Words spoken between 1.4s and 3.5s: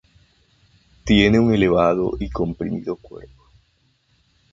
elevado y comprimido cuerpo.